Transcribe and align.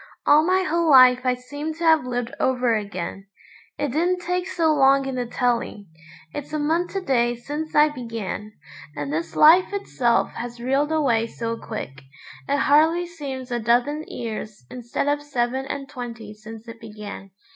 All 0.25 0.43
my 0.43 0.63
whole 0.63 0.89
life 0.89 1.19
I 1.27 1.35
seem 1.35 1.75
to 1.75 1.83
have 1.83 2.05
lived 2.07 2.33
over 2.39 2.73
again. 2.75 3.27
It 3.77 3.89
didn't 3.91 4.21
take 4.23 4.47
so 4.47 4.73
long 4.73 5.05
in 5.05 5.13
the 5.13 5.27
telling; 5.27 5.89
it's 6.33 6.51
a 6.53 6.57
month 6.57 6.93
to 6.93 7.01
day 7.01 7.35
since 7.35 7.75
I 7.75 7.89
began. 7.89 8.51
And 8.95 9.13
this 9.13 9.35
life 9.35 9.71
itself 9.73 10.31
has 10.31 10.59
reeled 10.59 10.91
away 10.91 11.27
so 11.27 11.55
quick, 11.55 12.01
it 12.49 12.57
hardly 12.61 13.05
seems 13.05 13.51
a 13.51 13.59
dozen 13.59 14.03
years 14.07 14.65
instead 14.71 15.07
of 15.07 15.21
seven 15.21 15.67
and 15.67 15.87
twenty 15.87 16.33
since 16.33 16.67
it 16.67 16.81
began. 16.81 17.29